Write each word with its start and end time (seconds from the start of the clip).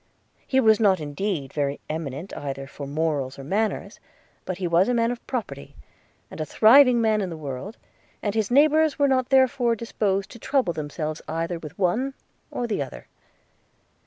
He 0.47 0.59
was 0.59 0.79
not 0.79 0.99
indeed 0.99 1.53
very 1.53 1.79
eminent 1.87 2.35
either 2.35 2.65
for 2.65 2.87
morals 2.87 3.37
or 3.37 3.43
manners; 3.43 3.99
but 4.45 4.57
he 4.57 4.67
was 4.67 4.89
a 4.89 4.95
man 4.95 5.11
of 5.11 5.23
property, 5.27 5.75
and 6.31 6.41
a 6.41 6.43
thriving 6.47 6.99
man 6.99 7.21
in 7.21 7.29
the 7.29 7.37
world, 7.37 7.77
and 8.23 8.33
his 8.33 8.49
neighbours 8.49 8.97
were 8.97 9.07
not 9.07 9.29
therefore 9.29 9.75
disposed 9.75 10.31
to 10.31 10.39
trouble 10.39 10.73
themselves 10.73 11.21
either 11.27 11.59
with 11.59 11.77
one 11.77 12.15
or 12.49 12.65
the 12.65 12.81
other. 12.81 13.09